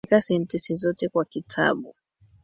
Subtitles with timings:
[0.05, 1.95] Andika sentensi zote kwa kitabu